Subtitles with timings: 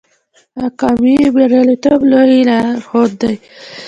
[0.65, 3.35] اکامي د بریالیتوب لوی لارښود دی.